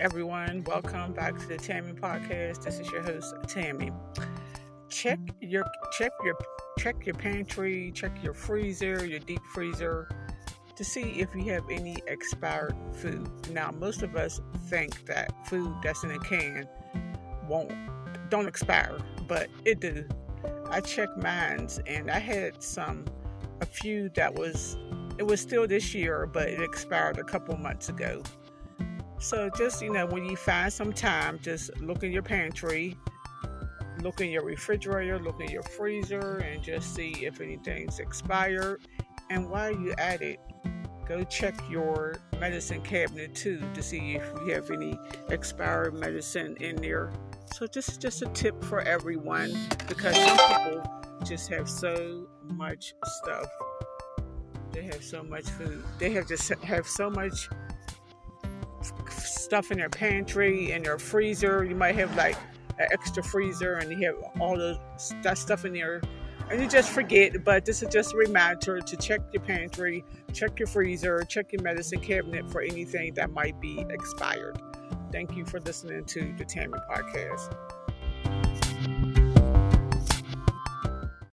[0.00, 0.64] everyone.
[0.64, 2.64] Welcome back to the Tammy Podcast.
[2.64, 3.92] This is your host, Tammy.
[4.88, 5.62] Check your
[5.98, 6.38] check your
[6.78, 10.08] check your pantry, check your freezer, your deep freezer
[10.74, 13.28] to see if you have any expired food.
[13.50, 16.66] Now, most of us think that food that's in a can
[17.46, 17.70] won't
[18.30, 18.96] don't expire,
[19.28, 20.08] but it do.
[20.70, 23.04] I checked mines and I had some
[23.60, 24.78] a few that was
[25.18, 28.22] it was still this year, but it expired a couple months ago.
[29.20, 32.96] So just you know, when you find some time, just look in your pantry,
[34.02, 38.80] look in your refrigerator, look in your freezer, and just see if anything's expired.
[39.28, 40.40] And while you're at it,
[41.06, 44.98] go check your medicine cabinet too to see if you have any
[45.28, 47.12] expired medicine in there.
[47.54, 49.52] So this is just a tip for everyone
[49.86, 53.46] because some people just have so much stuff.
[54.72, 55.84] They have so much food.
[55.98, 57.50] They have just have so much
[59.10, 61.64] stuff in their pantry and their freezer.
[61.64, 62.36] You might have like
[62.78, 64.78] an extra freezer and you have all those
[65.22, 66.00] that stuff in there
[66.50, 67.44] and you just forget.
[67.44, 71.62] But this is just a reminder to check your pantry, check your freezer, check your
[71.62, 74.60] medicine cabinet for anything that might be expired.
[75.12, 77.79] Thank you for listening to the Tammy Podcast.